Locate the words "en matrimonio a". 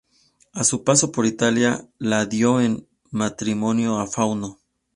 2.59-4.07